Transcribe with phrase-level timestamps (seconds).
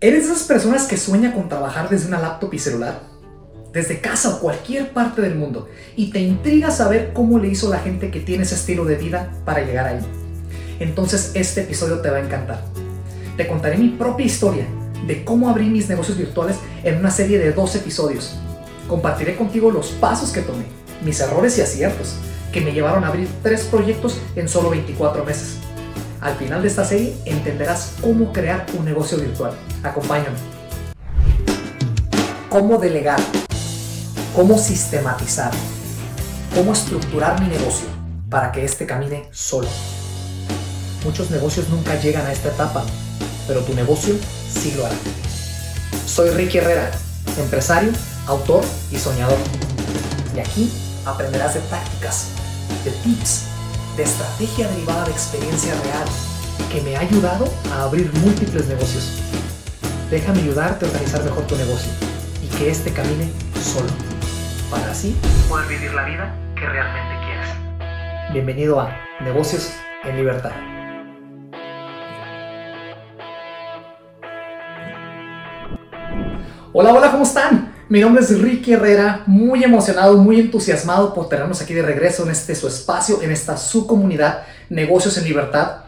[0.00, 3.00] ¿Eres de esas personas que sueña con trabajar desde una laptop y celular?
[3.72, 5.68] Desde casa o cualquier parte del mundo.
[5.96, 9.32] Y te intriga saber cómo le hizo la gente que tiene ese estilo de vida
[9.44, 9.98] para llegar ahí.
[10.78, 12.62] Entonces este episodio te va a encantar.
[13.36, 14.66] Te contaré mi propia historia
[15.04, 18.36] de cómo abrí mis negocios virtuales en una serie de dos episodios.
[18.86, 20.66] Compartiré contigo los pasos que tomé,
[21.04, 22.14] mis errores y aciertos,
[22.52, 25.58] que me llevaron a abrir tres proyectos en solo 24 meses.
[26.20, 29.52] Al final de esta serie entenderás cómo crear un negocio virtual.
[29.84, 30.36] Acompáñame.
[32.48, 33.20] Cómo delegar,
[34.34, 35.52] cómo sistematizar,
[36.54, 37.86] cómo estructurar mi negocio
[38.28, 39.68] para que éste camine solo.
[41.04, 42.84] Muchos negocios nunca llegan a esta etapa,
[43.46, 44.14] pero tu negocio
[44.52, 44.96] sí lo hará.
[46.06, 46.90] Soy Ricky Herrera,
[47.38, 47.92] empresario,
[48.26, 49.38] autor y soñador.
[50.34, 50.72] Y aquí
[51.04, 52.28] aprenderás de tácticas,
[52.84, 53.44] de tips,
[53.98, 56.06] de estrategia derivada de experiencia real
[56.70, 59.20] que me ha ayudado a abrir múltiples negocios.
[60.08, 61.90] Déjame ayudarte a organizar mejor tu negocio
[62.40, 63.28] y que este camine
[63.60, 63.88] solo,
[64.70, 65.16] para así
[65.48, 68.32] poder vivir la vida que realmente quieres.
[68.32, 69.72] Bienvenido a Negocios
[70.04, 70.52] en Libertad.
[76.72, 77.67] Hola, hola, ¿cómo están?
[77.90, 82.30] Mi nombre es Ricky Herrera, muy emocionado, muy entusiasmado por tenernos aquí de regreso en
[82.30, 85.84] este su espacio, en esta su comunidad, Negocios en Libertad.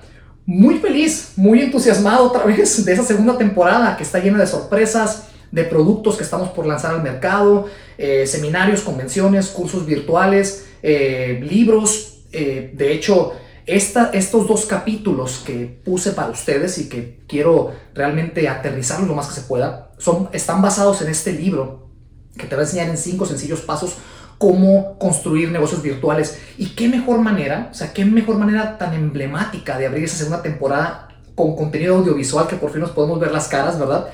[0.47, 5.29] Muy feliz, muy entusiasmado otra vez de esa segunda temporada que está llena de sorpresas,
[5.53, 7.67] de productos que estamos por lanzar al mercado,
[7.99, 12.23] eh, seminarios, convenciones, cursos virtuales, eh, libros.
[12.33, 13.35] Eh, de hecho,
[13.67, 19.35] estos dos capítulos que puse para ustedes y que quiero realmente aterrizarlos lo más que
[19.35, 21.90] se pueda, son, están basados en este libro
[22.37, 23.97] que te va a enseñar en cinco sencillos pasos
[24.41, 26.39] cómo construir negocios virtuales.
[26.57, 30.43] Y qué mejor manera, o sea, qué mejor manera tan emblemática de abrir esa segunda
[30.43, 34.09] temporada con contenido audiovisual que por fin nos podemos ver las caras, ¿verdad?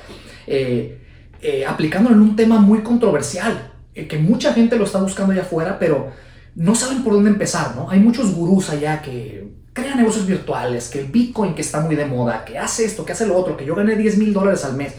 [0.49, 1.01] Eh,
[1.41, 5.43] eh, aplicándolo en un tema muy controversial, eh, que mucha gente lo está buscando allá
[5.43, 6.11] afuera, pero
[6.57, 7.89] no saben por dónde empezar, ¿no?
[7.89, 12.07] Hay muchos gurús allá que crean negocios virtuales, que el Bitcoin que está muy de
[12.07, 14.75] moda, que hace esto, que hace lo otro, que yo gané 10 mil dólares al
[14.75, 14.95] mes.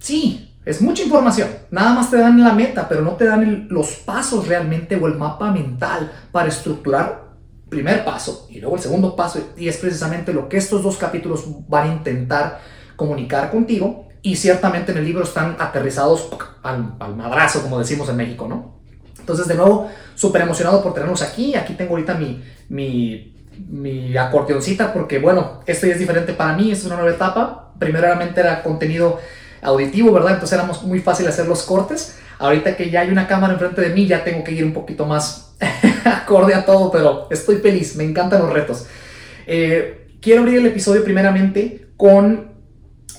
[0.00, 1.48] Sí, es mucha información.
[1.70, 5.14] Nada más te dan la meta, pero no te dan los pasos realmente o el
[5.14, 7.32] mapa mental para estructurar
[7.68, 9.40] primer paso y luego el segundo paso.
[9.56, 12.60] Y es precisamente lo que estos dos capítulos van a intentar
[12.96, 14.08] comunicar contigo.
[14.24, 16.28] Y ciertamente en el libro están aterrizados
[16.62, 18.82] al, al madrazo, como decimos en México, ¿no?
[19.18, 21.56] Entonces, de nuevo, súper emocionado por tenernos aquí.
[21.56, 23.34] Aquí tengo ahorita mi, mi,
[23.68, 27.72] mi acordeoncita porque, bueno, esto ya es diferente para mí, es una nueva etapa.
[27.80, 29.18] Primeramente era contenido
[29.62, 30.34] auditivo, ¿verdad?
[30.34, 32.18] Entonces era muy fácil hacer los cortes.
[32.38, 35.06] Ahorita que ya hay una cámara enfrente de mí, ya tengo que ir un poquito
[35.06, 35.54] más
[36.04, 38.86] acorde a todo, pero estoy feliz, me encantan los retos.
[39.46, 42.52] Eh, quiero abrir el episodio primeramente con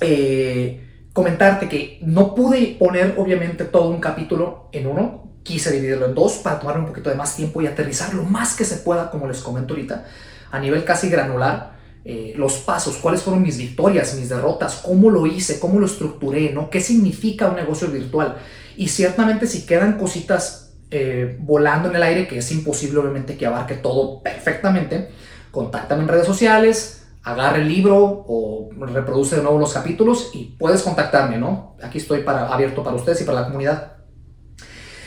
[0.02, 0.84] eh,
[1.14, 6.34] comentarte que no pude poner obviamente todo un capítulo en uno, quise dividirlo en dos
[6.38, 9.28] para tomar un poquito de más tiempo y aterrizar lo más que se pueda, como
[9.28, 10.06] les comento ahorita,
[10.52, 11.73] a nivel casi granular,
[12.06, 16.52] eh, los pasos, cuáles fueron mis victorias, mis derrotas, cómo lo hice, cómo lo estructuré,
[16.52, 16.70] ¿no?
[16.70, 18.38] ¿Qué significa un negocio virtual?
[18.76, 23.46] Y ciertamente si quedan cositas eh, volando en el aire, que es imposible obviamente que
[23.46, 25.10] abarque todo perfectamente,
[25.52, 30.82] contáctame en redes sociales, agarre el libro o reproduce de nuevo los capítulos y puedes
[30.82, 31.78] contactarme, ¿no?
[31.82, 33.94] Aquí estoy para, abierto para ustedes y para la comunidad.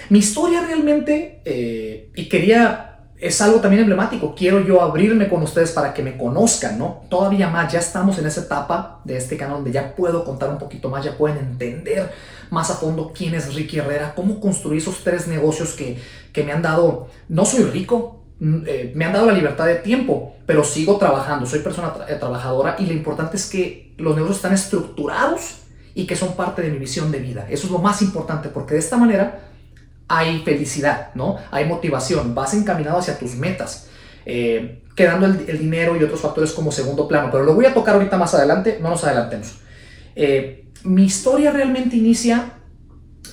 [0.09, 5.71] Mi historia realmente, eh, y quería, es algo también emblemático, quiero yo abrirme con ustedes
[5.73, 7.03] para que me conozcan, ¿no?
[7.09, 10.59] Todavía más, ya estamos en esa etapa de este canal donde ya puedo contar un
[10.59, 12.13] poquito más, ya pueden entender
[12.51, 15.99] más a fondo quién es Ricky Herrera, cómo construir esos tres negocios que,
[16.33, 19.77] que me han dado, no soy rico, mm, eh, me han dado la libertad de
[19.77, 24.37] tiempo, pero sigo trabajando, soy persona eh, trabajadora y lo importante es que los negocios
[24.37, 25.63] están estructurados
[25.95, 27.47] y que son parte de mi visión de vida.
[27.49, 29.56] Eso es lo más importante porque de esta manera
[30.09, 31.37] hay felicidad, ¿no?
[31.51, 33.89] Hay motivación, vas encaminado hacia tus metas,
[34.25, 37.95] eh, quedando el, dinero y otros factores como segundo plano, pero lo voy a tocar
[37.95, 39.59] ahorita más adelante, no nos adelantemos.
[40.15, 42.53] Eh, mi historia realmente inicia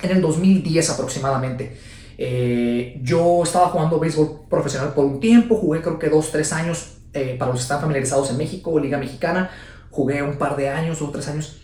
[0.02, 1.78] en el 2010 aproximadamente.
[2.18, 6.90] Eh, yo estaba jugando béisbol profesional por un tiempo, jugué creo que dos, tres años,
[7.38, 9.48] para los que están familiarizados en México, Liga Mexicana,
[9.90, 11.60] jugué un par de años, o tres años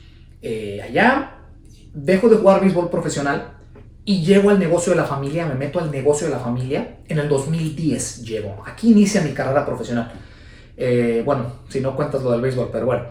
[0.85, 1.39] allá,
[1.93, 3.60] dejo de jugar béisbol profesional
[4.05, 6.99] y llego al negocio de la familia, me meto al negocio de la familia.
[7.09, 8.63] En el 2010 llego.
[8.67, 10.13] Aquí inicia mi carrera profesional.
[10.77, 13.05] Eh, bueno, si no cuentas lo del béisbol, pero bueno.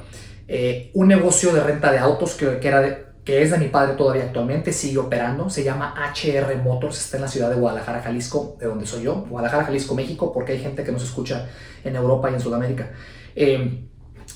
[0.48, 3.94] Eh, un negocio de renta de autos que, que era que es de mi padre
[3.94, 5.52] todavía actualmente, sigue operando.
[5.52, 9.26] Se llama HR Motors, está en la ciudad de Guadalajara, Jalisco, de donde soy yo.
[9.30, 11.48] Guadalajara, Jalisco, México, porque hay gente que nos escucha
[11.84, 12.92] en Europa y en Sudamérica.
[13.36, 13.86] Eh,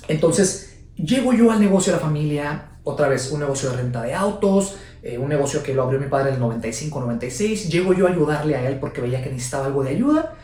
[0.07, 4.13] entonces, llego yo al negocio de la familia otra vez un negocio de renta de
[4.13, 7.69] autos, eh, un negocio que lo abrió mi padre en el 95-96.
[7.69, 10.35] Llego yo a ayudarle a él porque veía que necesitaba algo de ayuda.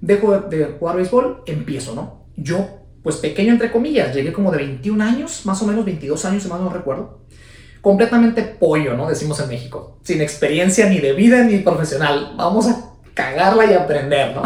[0.00, 2.26] Dejo de, de jugar béisbol, empiezo, ¿no?
[2.36, 2.68] Yo,
[3.02, 6.48] pues pequeño entre comillas, llegué como de 21 años, más o menos 22 años, si
[6.48, 7.20] mal no recuerdo.
[7.80, 9.08] Completamente pollo, ¿no?
[9.08, 10.00] Decimos en México.
[10.02, 12.34] Sin experiencia ni de vida ni profesional.
[12.36, 14.42] Vamos a cagarla y aprender, ¿no?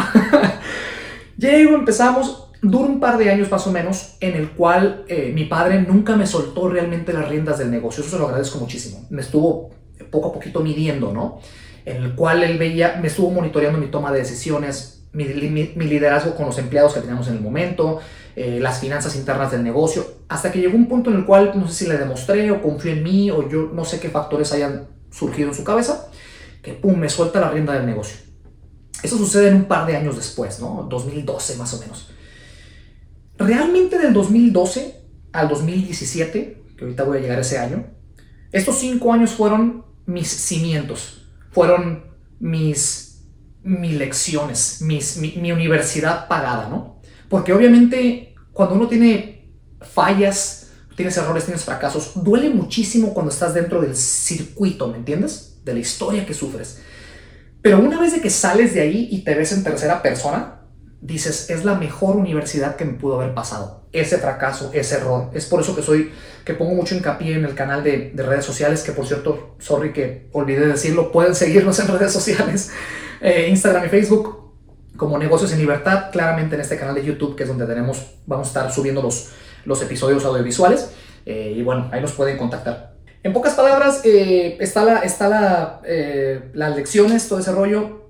[1.38, 5.44] Llego, empezamos, dura un par de años más o menos, en el cual eh, mi
[5.44, 8.02] padre nunca me soltó realmente las riendas del negocio.
[8.02, 9.04] Eso se lo agradezco muchísimo.
[9.10, 9.70] Me estuvo
[10.10, 11.40] poco a poquito midiendo, ¿no?
[11.84, 16.34] En el cual él veía, me estuvo monitoreando mi toma de decisiones, mi, mi, liderazgo
[16.36, 18.00] con los empleados que teníamos en el momento,
[18.36, 21.66] eh, las finanzas internas del negocio, hasta que llegó un punto en el cual no
[21.68, 24.86] sé si le demostré o confió en mí o yo no sé qué factores hayan
[25.10, 26.08] surgido en su cabeza,
[26.62, 28.16] que pum, me suelta la rienda del negocio.
[29.02, 30.86] Eso sucede en un par de años después, ¿no?
[30.88, 32.12] 2012 más o menos.
[33.38, 35.00] Realmente del 2012
[35.32, 37.86] al 2017, que ahorita voy a llegar a ese año,
[38.52, 42.04] estos cinco años fueron mis cimientos, fueron
[42.38, 43.24] mis,
[43.62, 47.00] mis lecciones, mis, mi, mi universidad pagada, ¿no?
[47.28, 49.50] Porque obviamente cuando uno tiene
[49.80, 55.60] fallas, tienes errores, tienes fracasos, duele muchísimo cuando estás dentro del circuito, ¿me entiendes?
[55.64, 56.82] De la historia que sufres.
[57.62, 60.61] Pero una vez de que sales de ahí y te ves en tercera persona,
[61.02, 63.82] dices, es la mejor universidad que me pudo haber pasado.
[63.92, 65.30] Ese fracaso, ese error.
[65.34, 66.12] Es por eso que soy,
[66.44, 69.92] que pongo mucho hincapié en el canal de, de redes sociales, que por cierto, sorry
[69.92, 72.70] que olvidé decirlo, pueden seguirnos en redes sociales,
[73.20, 74.52] eh, Instagram y Facebook,
[74.96, 78.46] como Negocios en Libertad, claramente en este canal de YouTube, que es donde tenemos, vamos
[78.46, 79.30] a estar subiendo los,
[79.64, 80.92] los episodios audiovisuales.
[81.26, 82.94] Eh, y bueno, ahí nos pueden contactar.
[83.24, 85.80] En pocas palabras, eh, está, la, está la,
[86.54, 88.00] las lecciones, todo ese rollo.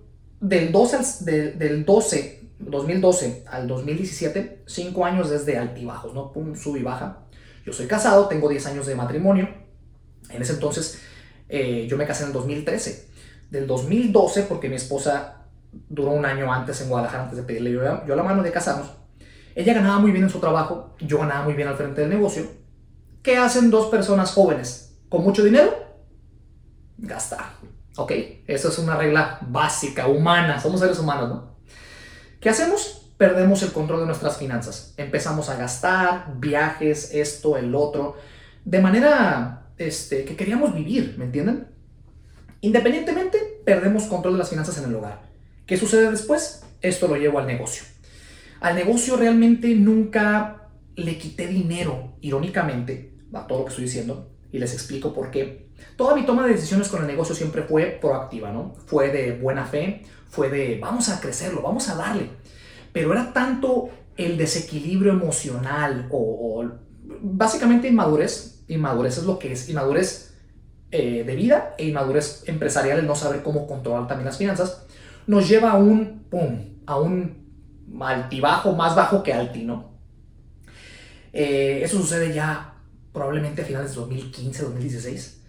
[0.40, 6.32] Del 12, al, de, del 12, 2012 al 2017, 5 años desde altibajos, ¿no?
[6.32, 7.24] Pum, sub y baja.
[7.64, 9.48] Yo soy casado, tengo 10 años de matrimonio.
[10.30, 11.00] En ese entonces,
[11.48, 13.08] eh, yo me casé en el 2013.
[13.50, 15.46] Del 2012, porque mi esposa
[15.88, 18.90] duró un año antes en Guadalajara, antes de pedirle yo, yo la mano de casarnos.
[19.54, 22.46] Ella ganaba muy bien en su trabajo, yo ganaba muy bien al frente del negocio.
[23.22, 24.92] ¿Qué hacen dos personas jóvenes?
[25.12, 25.70] con mucho dinero,
[26.96, 27.56] gastar.
[27.98, 28.12] ¿Ok?
[28.46, 30.58] Eso es una regla básica, humana.
[30.58, 31.51] Somos seres humanos, ¿no?
[32.42, 33.06] ¿Qué hacemos?
[33.18, 34.94] Perdemos el control de nuestras finanzas.
[34.96, 38.16] Empezamos a gastar viajes, esto, el otro,
[38.64, 41.68] de manera este, que queríamos vivir, ¿me entienden?
[42.60, 45.22] Independientemente, perdemos control de las finanzas en el hogar.
[45.66, 46.64] ¿Qué sucede después?
[46.80, 47.84] Esto lo llevo al negocio.
[48.58, 54.58] Al negocio realmente nunca le quité dinero, irónicamente, a todo lo que estoy diciendo, y
[54.58, 55.61] les explico por qué.
[55.96, 58.74] Toda mi toma de decisiones con el negocio siempre fue proactiva, ¿no?
[58.86, 62.30] Fue de buena fe, fue de vamos a crecerlo, vamos a darle.
[62.92, 66.64] Pero era tanto el desequilibrio emocional o,
[67.20, 68.64] básicamente inmadurez.
[68.68, 70.34] Inmadurez es lo que es, inmadurez
[70.90, 74.86] eh, de vida e inmadurez empresarial, el no saber cómo controlar también las finanzas,
[75.26, 77.42] nos lleva a un, pum, a un
[78.00, 79.92] altibajo, más bajo que alti, ¿no?
[81.32, 82.74] Eh, eso sucede ya
[83.12, 85.41] probablemente a finales de 2015, 2016,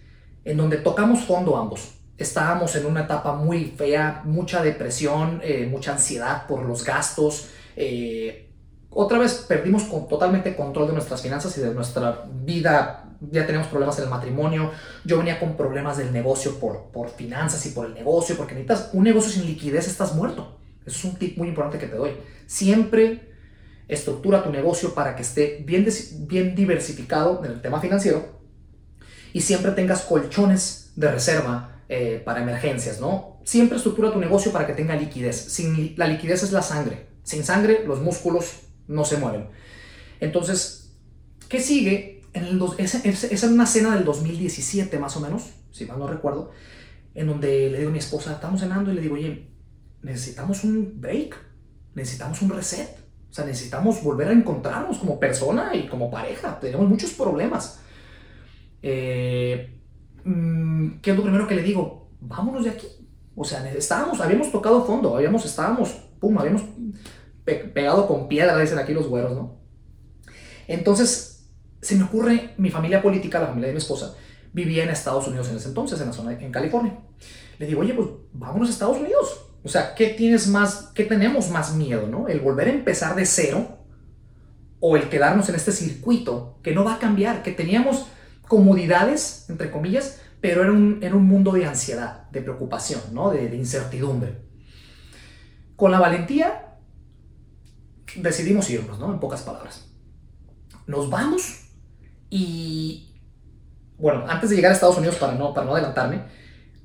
[0.45, 1.95] en donde tocamos fondo ambos.
[2.17, 7.47] Estábamos en una etapa muy fea, mucha depresión, eh, mucha ansiedad por los gastos.
[7.75, 8.49] Eh,
[8.89, 13.09] otra vez perdimos totalmente control de nuestras finanzas y de nuestra vida.
[13.31, 14.71] Ya teníamos problemas en el matrimonio.
[15.03, 18.91] Yo venía con problemas del negocio por, por finanzas y por el negocio, porque necesitas
[18.93, 20.59] un negocio sin liquidez, estás muerto.
[20.85, 22.11] Es un tip muy importante que te doy.
[22.45, 23.33] Siempre
[23.87, 25.87] estructura tu negocio para que esté bien,
[26.27, 28.42] bien diversificado en el tema financiero
[29.33, 33.39] y siempre tengas colchones de reserva eh, para emergencias, ¿no?
[33.43, 35.35] Siempre estructura tu negocio para que tenga liquidez.
[35.35, 37.07] Sin, la liquidez es la sangre.
[37.23, 39.49] Sin sangre los músculos no se mueven.
[40.19, 40.93] Entonces,
[41.49, 42.21] ¿qué sigue?
[42.33, 46.51] En esa, es una cena del 2017 más o menos, si mal no recuerdo,
[47.13, 49.49] en donde le digo a mi esposa, estamos cenando y le digo, oye,
[50.01, 51.35] necesitamos un break,
[51.93, 56.59] necesitamos un reset o sea, necesitamos volver a encontrarnos como persona y como pareja.
[56.59, 57.79] Tenemos muchos problemas.
[58.83, 59.79] Eh,
[60.25, 62.11] mm, ¿Qué es lo primero que le digo?
[62.19, 62.87] Vámonos de aquí.
[63.35, 66.63] O sea, estábamos, habíamos tocado fondo, habíamos, estábamos, pum, habíamos
[67.43, 69.57] pegado con piedra, dicen aquí los güeros, ¿no?
[70.67, 71.49] Entonces,
[71.81, 74.15] se me ocurre, mi familia política, la familia de mi esposa,
[74.53, 76.99] vivía en Estados Unidos en ese entonces, en la zona, en California.
[77.57, 79.47] Le digo, oye, pues vámonos a Estados Unidos.
[79.63, 82.27] O sea, ¿qué tienes más, qué tenemos más miedo, no?
[82.27, 83.79] El volver a empezar de cero
[84.79, 88.05] o el quedarnos en este circuito que no va a cambiar, que teníamos
[88.53, 93.31] comodidades, entre comillas, pero era un, un mundo de ansiedad, de preocupación, ¿no?
[93.31, 94.43] De, incertidumbre.
[95.75, 96.77] Con la valentía
[98.15, 99.11] decidimos irnos, ¿no?
[99.11, 99.87] En pocas palabras.
[100.85, 101.61] Nos vamos
[102.29, 103.15] y
[103.97, 106.21] bueno, antes de llegar a Estados Unidos, para no, para no adelantarme,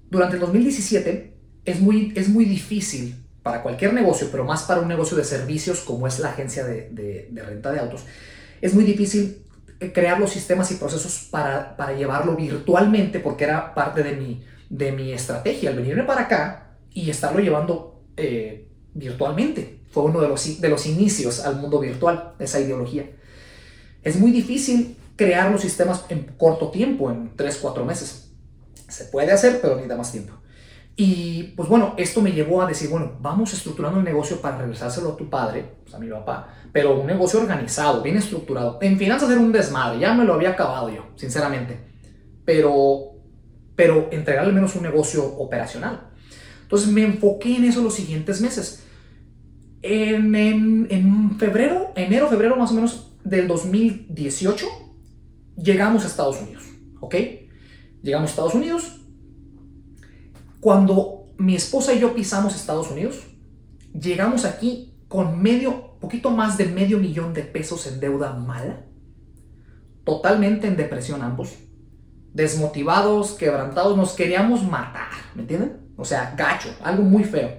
[0.08, 4.88] durante el 2017 es muy, es muy difícil para cualquier negocio, pero más para un
[4.88, 6.88] negocio de servicios como es la agencia de,
[7.30, 8.06] de, renta de autos,
[8.62, 9.44] es muy difícil
[9.78, 14.92] crear los sistemas y procesos para, para llevarlo virtualmente porque era parte de mi, de
[14.92, 19.80] mi estrategia, el venirme para acá y estarlo llevando eh, virtualmente.
[19.90, 23.10] Fue uno de los, de los inicios al mundo virtual, esa ideología.
[24.02, 28.30] Es muy difícil crear los sistemas en corto tiempo, en 3, 4 meses.
[28.88, 30.37] Se puede hacer, pero necesita más tiempo.
[31.00, 35.12] Y pues bueno, esto me llevó a decir, bueno, vamos estructurando el negocio para regresárselo
[35.12, 38.80] a tu padre, pues a mi papá, pero un negocio organizado, bien estructurado.
[38.82, 41.78] En finanzas era un desmadre, ya me lo había acabado yo, sinceramente.
[42.44, 43.12] Pero,
[43.76, 46.10] pero entregar al menos un negocio operacional.
[46.62, 48.82] Entonces me enfoqué en eso los siguientes meses.
[49.82, 54.66] En, en, en febrero, enero, febrero más o menos del 2018,
[55.62, 56.64] llegamos a Estados Unidos,
[56.98, 57.14] ¿ok?
[58.02, 58.98] Llegamos a Estados Unidos,
[60.60, 63.22] cuando mi esposa y yo pisamos Estados Unidos,
[63.92, 68.84] llegamos aquí con medio, poquito más de medio millón de pesos en deuda mala,
[70.04, 71.54] totalmente en depresión ambos,
[72.34, 75.88] desmotivados, quebrantados, nos queríamos matar, ¿me entienden?
[75.96, 77.50] O sea, gacho, algo muy feo.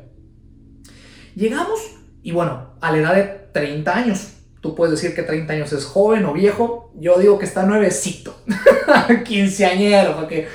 [1.36, 1.80] Llegamos
[2.22, 5.86] y bueno, a la edad de 30 años, tú puedes decir que 30 años es
[5.86, 8.36] joven o viejo, yo digo que está nuevecito,
[9.26, 10.48] quinceañero, porque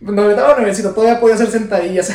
[0.00, 2.12] no, estaba nuevecito, todavía podía hacer sentadillas.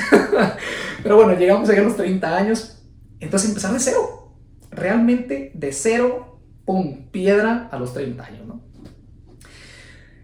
[1.03, 2.83] Pero bueno, llegamos a los 30 años.
[3.19, 4.33] Entonces empezar de cero.
[4.71, 8.63] Realmente de cero, pum, piedra a los 30 años, ¿no?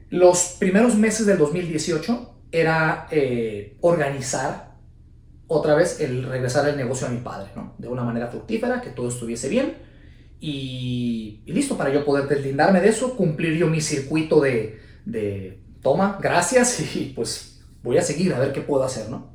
[0.09, 4.75] Los primeros meses del 2018 era eh, organizar
[5.47, 7.75] otra vez el regresar el negocio a mi padre, ¿no?
[7.77, 9.77] De una manera fructífera, que todo estuviese bien.
[10.39, 16.17] Y, listo, para yo poder deslindarme de eso, cumplir yo mi circuito de, de toma,
[16.21, 17.50] gracias y pues
[17.83, 19.31] voy a seguir a ver qué puedo hacer, ¿no?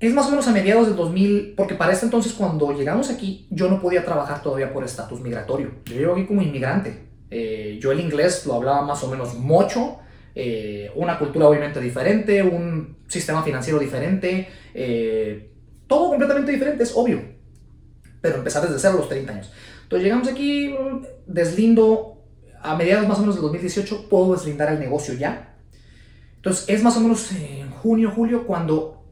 [0.00, 3.48] Es más o menos a mediados del 2000, porque para este entonces cuando llegamos aquí
[3.50, 5.72] yo no podía trabajar todavía por estatus migratorio.
[5.86, 7.08] Yo llego aquí como inmigrante.
[7.30, 9.98] Eh, yo el inglés lo hablaba más o menos mucho,
[10.36, 15.50] eh, una cultura obviamente diferente, un sistema financiero diferente, eh,
[15.88, 17.20] todo completamente diferente, es obvio.
[18.20, 19.52] Pero empezar desde cero los 30 años.
[19.82, 20.74] Entonces llegamos aquí,
[21.26, 22.22] deslindo,
[22.62, 25.57] a mediados más o menos del 2018 puedo deslindar el negocio ya
[26.38, 29.02] entonces es más o menos en junio, julio, cuando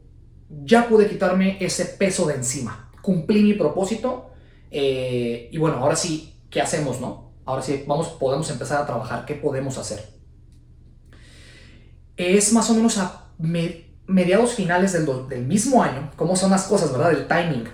[0.63, 2.89] ya pude quitarme ese peso de encima.
[3.01, 4.31] Cumplí mi propósito
[4.71, 7.33] eh, y bueno, ahora sí, ¿qué hacemos, no?
[7.45, 10.05] Ahora sí, vamos, podemos empezar a trabajar, ¿qué podemos hacer?
[12.15, 13.25] Es más o menos a
[14.07, 17.11] mediados finales del, del, mismo año, cómo son las cosas, ¿verdad?
[17.11, 17.65] El timing.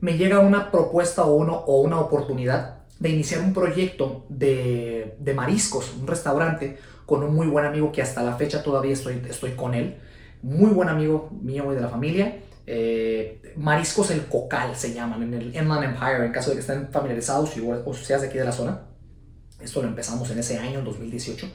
[0.00, 5.34] Me llega una propuesta o, uno, o una oportunidad de iniciar un proyecto de, de
[5.34, 9.52] mariscos, un restaurante, con un muy buen amigo que hasta la fecha todavía estoy, estoy
[9.52, 9.96] con él.
[10.42, 12.38] Muy buen amigo mío y de la familia.
[12.66, 16.88] Eh, Mariscos el Cocal se llaman en el Inland Empire, en caso de que estén
[16.90, 17.52] familiarizados
[17.84, 18.82] o seas de aquí de la zona.
[19.60, 21.46] Esto lo empezamos en ese año, en 2018.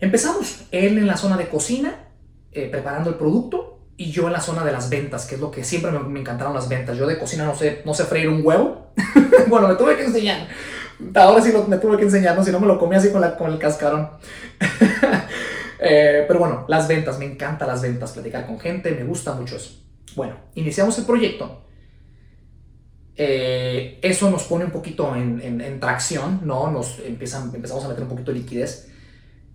[0.00, 2.08] Empezamos él en la zona de cocina,
[2.52, 5.50] eh, preparando el producto, y yo en la zona de las ventas, que es lo
[5.50, 6.96] que siempre me, me encantaron las ventas.
[6.96, 8.92] Yo de cocina no sé, no sé freír un huevo.
[9.48, 10.48] bueno, me tuve que enseñar.
[11.14, 12.42] Ahora sí lo, me tuve que enseñar.
[12.44, 14.10] Si no me lo comí así con, la, con el cascarón.
[15.86, 19.56] Eh, pero bueno, las ventas, me encantan las ventas, platicar con gente, me gusta mucho
[19.56, 19.82] eso.
[20.14, 21.66] Bueno, iniciamos el proyecto.
[23.16, 26.70] Eh, eso nos pone un poquito en, en, tracción, ¿no?
[26.70, 28.88] Nos empiezan, empezamos a meter un poquito de liquidez.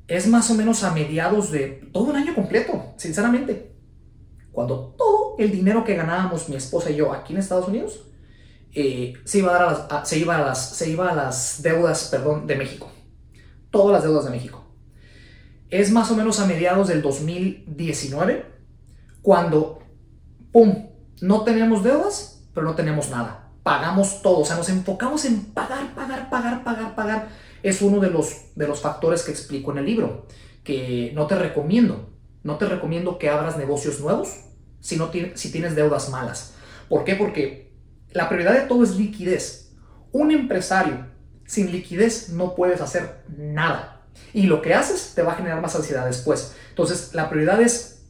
[0.07, 3.71] Es más o menos a mediados de todo un año completo, sinceramente.
[4.51, 8.08] Cuando todo el dinero que ganábamos mi esposa y yo aquí en Estados Unidos
[8.73, 12.09] eh, se, iba a dar a se, iba a las, se iba a las deudas
[12.09, 12.91] perdón, de México.
[13.71, 14.65] Todas las deudas de México.
[15.69, 18.45] Es más o menos a mediados del 2019
[19.21, 19.79] cuando,
[20.51, 20.87] ¡pum!,
[21.21, 23.51] no tenemos deudas, pero no tenemos nada.
[23.63, 27.27] Pagamos todo, o sea, nos enfocamos en pagar, pagar, pagar, pagar, pagar.
[27.61, 30.27] Es uno de los, de los factores que explico en el libro,
[30.63, 32.09] que no te recomiendo.
[32.41, 34.29] No te recomiendo que abras negocios nuevos
[34.79, 36.55] si, no si tienes deudas malas.
[36.87, 37.15] ¿Por qué?
[37.15, 37.68] Porque
[38.11, 39.73] la prioridad de todo es liquidez.
[40.11, 41.05] Un empresario
[41.45, 44.01] sin liquidez no puedes hacer nada.
[44.33, 46.55] Y lo que haces te va a generar más ansiedad después.
[46.69, 48.03] Entonces, la prioridad es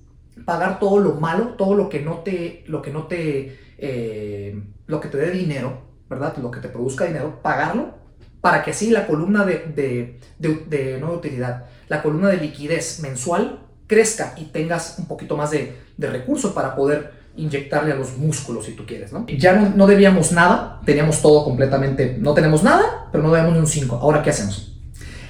[0.45, 4.99] pagar todo lo malo, todo lo que no te, lo que no te, eh, lo
[4.99, 6.35] que te dé dinero, ¿verdad?
[6.37, 7.99] Lo que te produzca dinero, pagarlo
[8.41, 13.67] para que así la columna de, de, no de utilidad, la columna de liquidez mensual
[13.87, 18.65] crezca y tengas un poquito más de, de recursos para poder inyectarle a los músculos
[18.65, 19.25] si tú quieres, ¿no?
[19.27, 23.67] Ya no, debíamos nada, teníamos todo completamente, no tenemos nada, pero no debemos ni un
[23.67, 23.95] 5.
[23.95, 24.79] Ahora, ¿qué hacemos?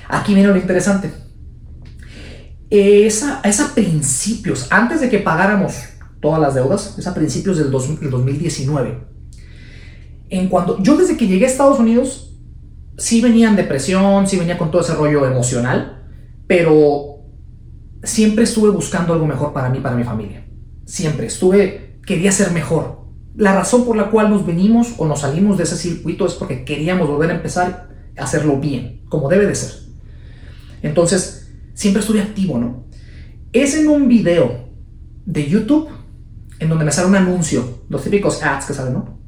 [0.08, 1.12] Aquí viene lo interesante.
[2.70, 3.42] esa,
[3.74, 5.76] principios, antes de que pagáramos
[6.20, 9.08] todas las deudas, es principios del, 2019.
[10.30, 12.38] En cuando, yo desde que llegué a Estados Unidos,
[12.98, 16.04] sí venía en depresión, sí venía con todo ese rollo emocional,
[16.48, 17.20] pero
[18.04, 20.46] siempre estuve buscando algo mejor para mí, para mi familia.
[20.86, 23.04] Siempre estuve, quería ser mejor.
[23.36, 26.66] La razón por la cual nos venimos o nos salimos de ese circuito es porque
[26.66, 29.70] queríamos volver a empezar a hacerlo bien, como debe de ser.
[30.82, 32.86] Entonces, siempre estuve activo, ¿no?
[33.54, 34.70] Es en un video
[35.28, 35.88] de YouTube
[36.58, 39.20] en donde me sale un anuncio, los típicos ads que salen, ¿no?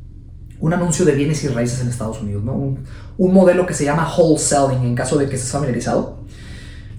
[0.60, 2.56] Un anuncio de bienes y raíces en Estados Unidos, ¿no?
[2.56, 2.84] Un,
[3.32, 6.26] modelo que se llama wholesaling, en caso de que estés familiarizado.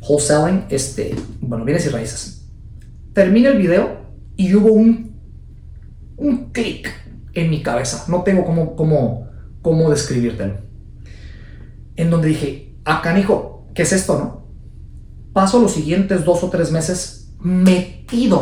[0.08, 2.46] Wholesaling, este, bueno, bienes y raíces.
[3.12, 3.96] Termina el video
[4.36, 5.11] y hubo un,
[6.22, 6.92] un clic
[7.34, 8.04] en mi cabeza.
[8.08, 9.28] No tengo cómo, cómo,
[9.60, 10.54] cómo describírtelo.
[11.96, 14.42] En donde dije, acá, ah, hijo, ¿qué es esto, no?
[15.32, 18.40] Paso los siguientes dos o tres meses metido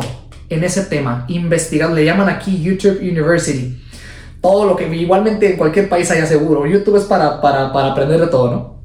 [0.49, 3.81] en ese tema, investigando, le llaman aquí YouTube University.
[4.41, 6.65] Todo lo que igualmente en cualquier país haya seguro.
[6.65, 8.81] YouTube es para, para, para aprender de todo, ¿no?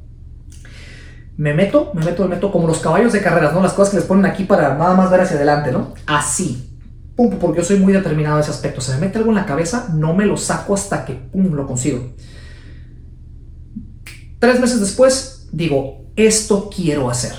[1.35, 3.61] Me meto, me meto, me meto como los caballos de carreras, ¿no?
[3.61, 5.93] Las cosas que les ponen aquí para nada más ver hacia adelante, ¿no?
[6.05, 6.66] Así.
[7.17, 8.79] Porque yo soy muy determinado en ese aspecto.
[8.79, 12.13] Se me mete algo en la cabeza, no me lo saco hasta que, lo consigo.
[14.39, 17.33] Tres meses después, digo, esto quiero hacer.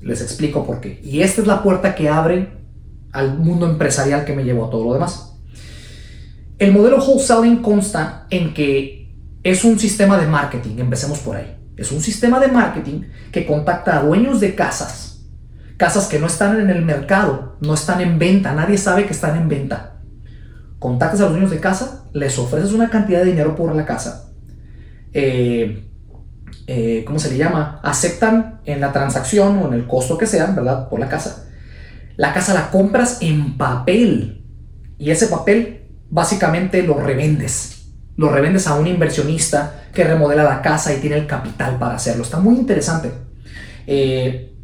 [0.00, 1.00] Les explico por qué.
[1.04, 2.56] Y esta es la puerta que abre
[3.12, 5.34] al mundo empresarial que me llevó a todo lo demás.
[6.58, 11.56] El modelo wholesaling consta en que es un sistema de marketing, empecemos por ahí.
[11.76, 15.05] Es un sistema de marketing que contacta a dueños de casas,
[15.76, 19.36] casas que no están en el mercado, no están en venta, nadie sabe que están
[19.36, 20.00] en venta.
[20.78, 24.30] Contactas a los dueños de casa, les ofreces una cantidad de dinero por la casa.
[25.12, 25.88] Eh,
[26.66, 27.80] eh, ¿Cómo se le llama?
[27.82, 30.88] Aceptan en la transacción o en el costo que sea, ¿verdad?
[30.88, 31.46] Por la casa
[32.16, 34.42] la casa la compras en papel
[34.98, 37.72] y ese papel básicamente lo revendes.
[38.16, 42.22] Lo revendes a un inversionista que remodela la casa y tiene el capital para hacerlo.
[42.22, 43.12] Está muy interesante.
[43.86, 44.55] Eh,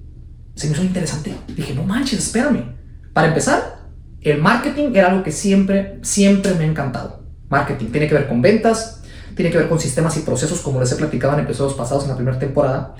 [0.54, 1.34] se me hizo interesante.
[1.54, 2.76] Dije, no manches, espérame.
[3.12, 3.88] Para empezar,
[4.20, 7.22] el marketing era algo que siempre, siempre me ha encantado.
[7.48, 9.02] Marketing tiene que ver con ventas,
[9.34, 12.10] tiene que ver con sistemas y procesos, como les he platicado en episodios pasados en
[12.10, 12.94] la primera temporada.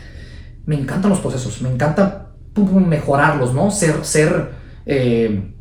[0.67, 3.71] Me encantan los procesos, me encantan mejorarlos, ¿no?
[3.71, 4.51] Ser, ser,
[4.85, 5.55] eh,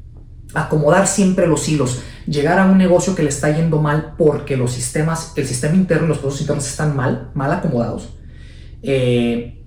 [0.53, 4.71] acomodar siempre los hilos, llegar a un negocio que le está yendo mal porque los
[4.71, 8.17] sistemas, el sistema interno y los procesos internos están mal, mal acomodados,
[8.83, 9.60] eh,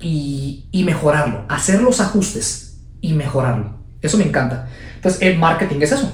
[0.00, 3.80] y, y, mejorarlo, hacer los ajustes y mejorarlo.
[4.00, 4.68] Eso me encanta.
[4.96, 6.10] Entonces, el marketing es eso.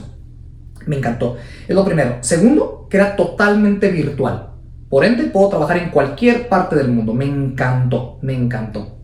[0.86, 1.36] Me encantó.
[1.66, 2.18] Es lo primero.
[2.20, 4.50] Segundo, que era totalmente virtual.
[4.88, 7.12] Por ende, puedo trabajar en cualquier parte del mundo.
[7.14, 8.96] Me encantó, me encantó.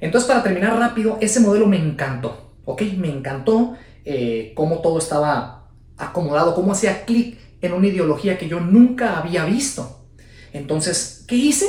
[0.00, 2.82] Entonces, para terminar rápido, ese modelo me encantó, ¿ok?
[2.98, 8.60] Me encantó eh, cómo todo estaba acomodado, cómo hacía clic en una ideología que yo
[8.60, 10.08] nunca había visto.
[10.52, 11.66] Entonces, ¿qué hice?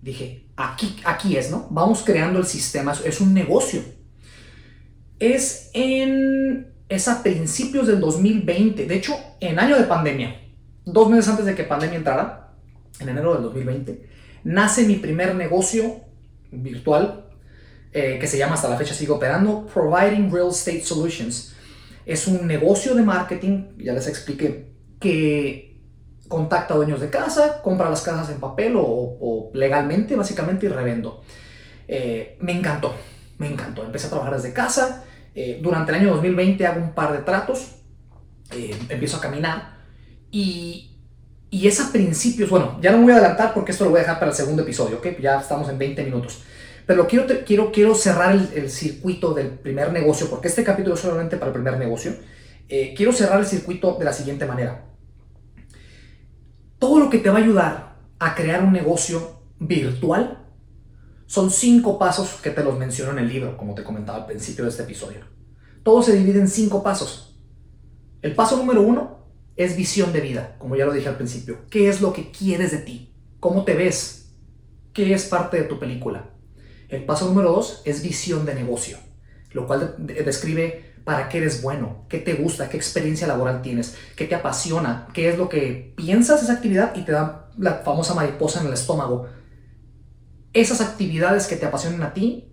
[0.00, 1.66] Dije, aquí, aquí es, ¿no?
[1.70, 3.82] Vamos creando el sistema, es un negocio.
[5.18, 10.40] Es en, es a principios del 2020, de hecho, en año de pandemia,
[10.84, 12.54] dos meses antes de que pandemia entrara,
[12.98, 14.08] en enero del 2020,
[14.44, 16.00] nace mi primer negocio
[16.50, 17.26] virtual
[17.94, 21.54] eh, que se llama hasta la fecha sigue operando, Providing Real Estate Solutions.
[22.06, 25.71] Es un negocio de marketing, ya les expliqué, que
[26.32, 31.22] contacta a dueños de casa, compra las casas en papel o, legalmente, básicamente, y revendo.
[31.86, 32.94] Eh, me encantó,
[33.36, 33.84] me encantó.
[33.84, 35.04] Empecé a trabajar desde casa.
[35.34, 37.76] Eh, durante el año 2020 hago un par de tratos,
[38.88, 39.76] empiezo a caminar
[40.30, 40.96] y,
[41.50, 44.02] y es a principios, bueno, ya no voy a adelantar porque esto lo voy a
[44.02, 45.20] dejar para el segundo episodio, ¿ok?
[45.20, 46.42] Ya estamos en 20 minutos.
[46.86, 51.36] Pero quiero, quiero, quiero cerrar el, circuito del primer negocio, porque este capítulo es solamente
[51.36, 52.14] para el primer negocio.
[52.70, 54.91] Eh, quiero cerrar el circuito de la siguiente manera.
[56.82, 60.48] Todo lo que te va a ayudar a crear un negocio virtual
[61.26, 64.64] son cinco pasos que te los menciono en el libro, como te comentaba al principio
[64.64, 65.20] de este episodio.
[65.84, 67.40] Todo se divide en cinco pasos.
[68.20, 71.58] El paso número uno es visión de vida, como ya lo dije al principio.
[71.70, 73.14] ¿Qué es lo que quieres de ti?
[73.38, 74.32] ¿Cómo te ves?
[74.92, 76.30] ¿Qué es parte de tu película?
[76.88, 78.98] El paso número dos es visión de negocio,
[79.52, 84.26] lo cual describe para qué eres bueno, qué te gusta, qué experiencia laboral tienes, qué
[84.26, 88.60] te apasiona, qué es lo que piensas esa actividad y te da la famosa mariposa
[88.60, 89.26] en el estómago.
[90.52, 92.52] Esas actividades que te apasionan a ti,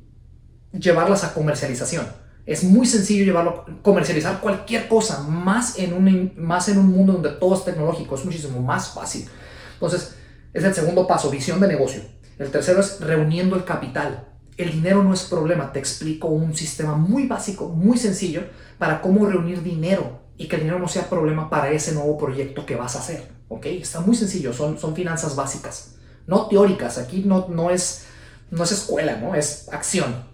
[0.71, 2.07] llevarlas a comercialización.
[2.45, 7.29] Es muy sencillo llevarlo, comercializar cualquier cosa, más en, un, más en un mundo donde
[7.31, 9.27] todo es tecnológico, es muchísimo más fácil.
[9.73, 10.15] Entonces,
[10.53, 12.01] es el segundo paso, visión de negocio.
[12.39, 14.25] El tercero es reuniendo el capital
[14.59, 15.71] el dinero no es problema.
[15.71, 18.43] Te explico un sistema muy básico, muy sencillo,
[18.77, 22.65] para cómo reunir dinero y que el dinero no sea problema para ese nuevo proyecto
[22.65, 23.29] que vas a hacer.
[23.47, 23.65] ¿Ok?
[23.67, 25.95] Está muy sencillo, son, son finanzas básicas,
[26.27, 26.97] no teóricas.
[26.97, 28.05] Aquí no, no, es,
[28.51, 29.33] no es escuela, ¿no?
[29.33, 30.25] Es acción.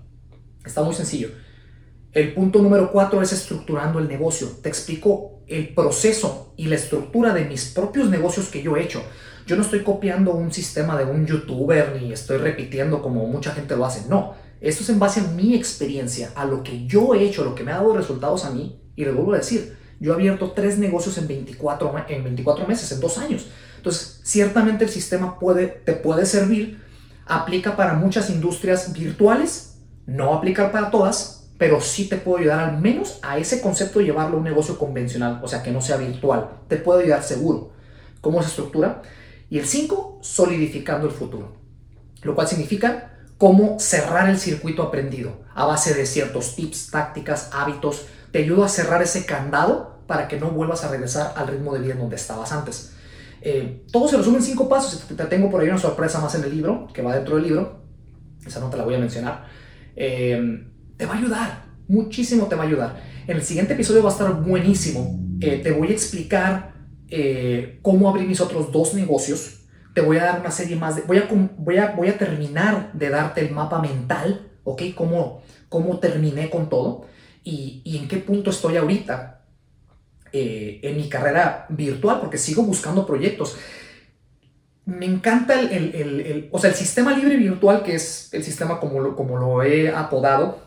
[0.66, 1.30] Está muy sencillo.
[2.12, 4.48] El punto número cuatro es estructurando el negocio.
[4.64, 9.04] Te explico el proceso y la estructura de mis propios negocios que yo he hecho.
[9.46, 13.76] Yo no estoy copiando un sistema de un youtuber ni estoy repitiendo como mucha gente
[13.76, 14.10] lo hace.
[14.10, 17.54] No, esto es en base a mi experiencia, a lo que yo he hecho, lo
[17.54, 18.82] que me ha dado resultados a mí.
[18.96, 22.92] Y le vuelvo a decir, yo he abierto tres negocios en 24, en 24 meses,
[22.92, 23.48] en dos años.
[23.78, 26.82] Entonces, ciertamente el sistema puede, te puede servir.
[27.28, 29.78] Aplica para muchas industrias virtuales,
[30.08, 34.06] no aplica para todas, pero sí te puedo ayudar al menos a ese concepto de
[34.06, 36.50] llevarlo a un negocio convencional, o sea, que no sea virtual.
[36.68, 37.72] Te puedo ayudar seguro.
[38.22, 39.04] ¿Cómo se estructura?
[39.50, 41.58] Y el 5, solidificando el futuro.
[42.24, 48.08] Lo cual significa cómo cerrar el circuito aprendido a base de ciertos tips, tácticas, hábitos.
[48.32, 51.82] Te ayudo a cerrar ese candado para que no vuelvas a regresar al ritmo de
[51.82, 52.94] vida donde estabas antes.
[53.42, 55.08] Eh, todo se resume en cinco pasos.
[55.08, 57.84] Te, tengo por ahí una sorpresa más en el libro, que va dentro del libro.
[58.46, 59.46] Esa no te la voy a mencionar.
[59.96, 63.04] Eh, te va a ayudar, muchísimo te va a ayudar.
[63.28, 65.20] En el siguiente episodio va a estar buenísimo.
[65.42, 66.75] Eh, te voy a explicar
[67.10, 69.62] eh, cómo abrir mis otros dos negocios.
[69.94, 71.04] Te voy a dar una serie más de...
[71.04, 74.82] Voy a, voy a, voy a terminar de darte el mapa mental, ¿ok?
[74.94, 77.06] Cómo, cómo terminé con todo
[77.44, 79.46] y, y en qué punto estoy ahorita
[80.34, 83.58] eh, en mi carrera virtual, porque sigo buscando proyectos.
[84.86, 88.80] Me encanta el, el, el, o sea, el sistema libre virtual, que es el sistema
[88.80, 90.60] como lo, como lo he apodado,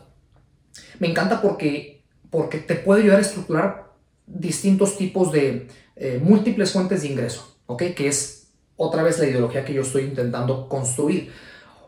[0.99, 3.88] me encanta porque, porque te puede ayudar a estructurar
[4.29, 7.83] distintos tipos de, eh, múltiples fuentes de ingreso, ¿ok?
[7.95, 11.33] Que es otra vez la ideología que yo estoy intentando construir.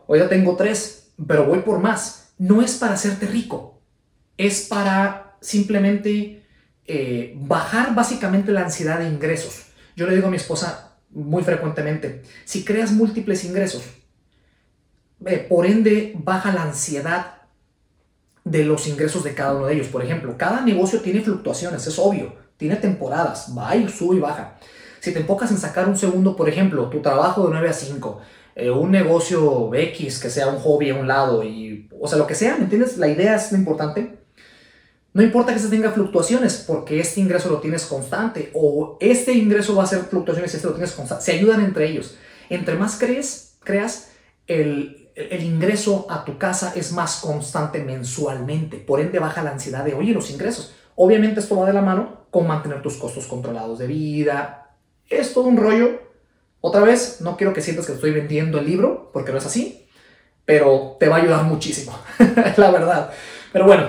[0.06, 2.34] Hoy ya tengo tres, pero voy por más.
[2.36, 3.80] No es para hacerte rico,
[4.36, 6.44] es para simplemente
[6.84, 9.62] eh, bajar básicamente la ansiedad de ingresos.
[9.96, 13.84] Yo le digo a mi esposa muy frecuentemente, si creas múltiples ingresos,
[15.24, 17.41] eh, por ende baja la ansiedad
[18.44, 19.88] de los ingresos de cada uno de ellos.
[19.88, 24.56] Por ejemplo, cada negocio tiene fluctuaciones, es obvio tiene temporadas, va y sube y baja.
[25.00, 28.20] Si te enfocas en sacar un segundo, por ejemplo, tu trabajo de 9 a 5,
[28.54, 32.26] eh, un negocio X que sea un hobby a un lado, y, o sea, lo
[32.28, 32.98] que sea, ¿me entiendes?
[32.98, 34.16] La idea es lo importante.
[35.12, 39.74] No importa que se tenga fluctuaciones, porque este ingreso lo tienes constante, o este ingreso
[39.74, 41.24] va a ser fluctuaciones y este lo tienes constante.
[41.24, 42.16] Se ayudan entre ellos.
[42.48, 44.12] Entre más crees, creas,
[44.46, 48.78] el, el ingreso a tu casa es más constante mensualmente.
[48.78, 50.74] Por ende, baja la ansiedad de, oye, los ingresos.
[50.94, 54.76] Obviamente esto va de la mano con mantener tus costos controlados de vida.
[55.08, 56.00] Es todo un rollo.
[56.60, 59.86] Otra vez, no quiero que sientas que estoy vendiendo el libro, porque no es así,
[60.44, 61.92] pero te va a ayudar muchísimo,
[62.56, 63.10] la verdad.
[63.52, 63.88] Pero bueno,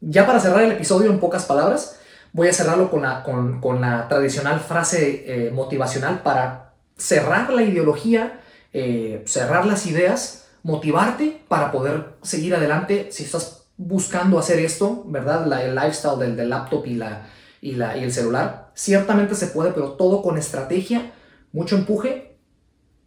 [0.00, 2.00] ya para cerrar el episodio en pocas palabras,
[2.32, 8.40] voy a cerrarlo con la, con, la tradicional frase eh, motivacional para cerrar la ideología,
[8.74, 15.46] eh, cerrar las ideas, motivarte para poder seguir adelante si estás buscando hacer esto, ¿verdad?
[15.46, 17.28] La, el lifestyle del, del laptop y, la,
[17.60, 18.72] y, la, y el celular.
[18.74, 21.12] Ciertamente se puede, pero todo con estrategia,
[21.52, 22.36] mucho empuje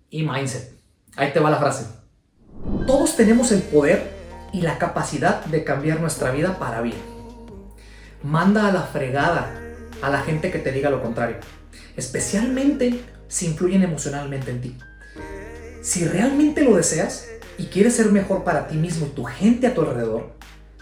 [0.09, 0.73] y mindset.
[1.17, 1.85] Ahí te va la frase.
[2.85, 4.09] Todos tenemos el poder
[4.53, 6.95] y la capacidad de cambiar nuestra vida para bien.
[8.23, 9.53] Manda a la fregada
[10.01, 11.37] a la gente que te diga lo contrario,
[11.97, 14.77] especialmente si influyen emocionalmente en ti.
[15.87, 19.73] Si realmente lo deseas y quieres ser mejor para ti mismo y tu gente a
[19.73, 20.33] tu alrededor,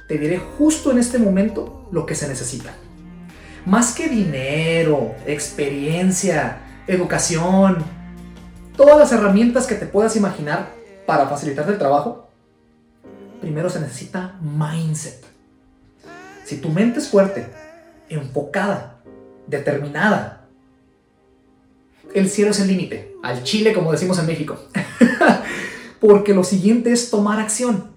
[0.08, 2.74] te diré justo en este momento lo que se necesita.
[3.68, 7.86] Más que dinero, experiencia, educación,
[8.76, 10.72] todas las herramientas que te puedas imaginar
[11.06, 12.28] para facilitarte el trabajo,
[13.42, 15.24] primero se necesita mindset.
[16.46, 17.46] Si tu mente es fuerte,
[18.10, 19.04] enfocada,
[19.46, 20.45] determinada,
[22.14, 24.58] el cielo es el límite, al chile como decimos en México.
[26.00, 27.92] Porque lo siguiente es tomar acción.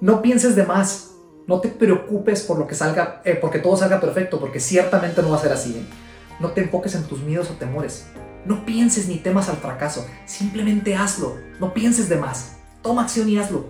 [0.00, 1.12] No pienses de más.
[1.46, 5.30] No te preocupes por lo que salga, eh, porque todo salga perfecto, porque ciertamente no
[5.30, 5.76] va a ser así.
[5.76, 5.86] ¿eh?
[6.40, 8.08] No te enfoques en tus miedos o temores.
[8.44, 10.04] No pienses ni temas al fracaso.
[10.26, 11.36] Simplemente hazlo.
[11.60, 12.56] No pienses de más.
[12.82, 13.66] Toma acción y hazlo.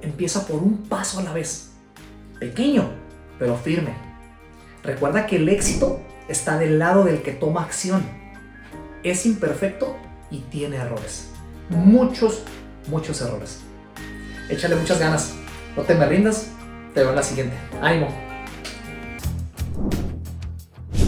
[0.00, 1.72] Empieza por un paso a la vez.
[2.38, 2.88] Pequeño,
[3.38, 3.94] pero firme.
[4.84, 8.04] Recuerda que el éxito está del lado del que toma acción.
[9.02, 9.96] Es imperfecto
[10.30, 11.28] y tiene errores.
[11.70, 12.42] Muchos,
[12.88, 13.58] muchos errores.
[14.48, 15.32] Échale muchas ganas.
[15.76, 16.46] No te me rindas,
[16.94, 17.56] te veo en la siguiente.
[17.80, 18.08] Ánimo.